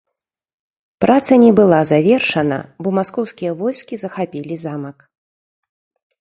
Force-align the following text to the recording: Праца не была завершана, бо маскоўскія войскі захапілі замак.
Праца 1.03 1.33
не 1.43 1.51
была 1.59 1.81
завершана, 1.91 2.57
бо 2.87 2.95
маскоўскія 2.99 3.51
войскі 3.61 3.95
захапілі 4.05 4.55
замак. 4.65 4.97